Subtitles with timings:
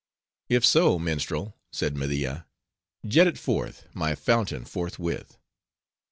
[0.49, 2.47] "If so, minstrel," said Media,
[3.05, 5.37] "jet it forth, my fountain, forthwith."